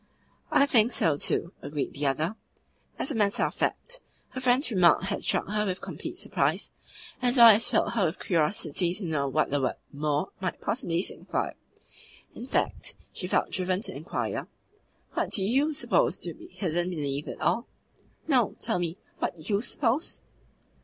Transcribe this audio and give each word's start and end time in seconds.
"I 0.49 0.65
think 0.65 0.91
so 0.91 1.15
too," 1.15 1.53
agreed 1.61 1.93
the 1.93 2.07
other. 2.07 2.35
As 2.97 3.11
a 3.11 3.15
matter 3.15 3.43
of 3.43 3.53
fact, 3.53 3.99
her 4.29 4.41
friend's 4.41 4.71
remark 4.71 5.03
had 5.03 5.21
struck 5.21 5.47
her 5.49 5.63
with 5.63 5.79
complete 5.79 6.17
surprise, 6.17 6.71
as 7.21 7.37
well 7.37 7.49
as 7.49 7.69
filled 7.69 7.91
her 7.91 8.03
with 8.05 8.17
curiosity 8.17 8.95
to 8.95 9.05
know 9.05 9.27
what 9.27 9.51
the 9.51 9.61
word 9.61 9.75
"more" 9.93 10.29
might 10.39 10.59
possibly 10.59 11.03
signify. 11.03 11.51
In 12.33 12.47
fact, 12.47 12.95
she 13.13 13.27
felt 13.27 13.51
driven 13.51 13.81
to 13.83 13.95
inquire: 13.95 14.47
"What 15.13 15.29
do 15.29 15.43
YOU 15.45 15.71
suppose 15.71 16.17
to 16.17 16.33
be 16.33 16.47
hidden 16.47 16.89
beneath 16.89 17.27
it 17.27 17.39
all?" 17.39 17.67
"No; 18.27 18.55
tell 18.59 18.79
me 18.79 18.97
what 19.19 19.51
YOU 19.51 19.61
suppose?" 19.61 20.23